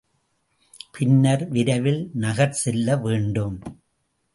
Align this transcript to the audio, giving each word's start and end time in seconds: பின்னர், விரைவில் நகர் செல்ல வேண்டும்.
பின்னர், 0.91 1.47
விரைவில் 1.47 2.09
நகர் 2.13 2.51
செல்ல 2.51 2.97
வேண்டும். 2.97 3.57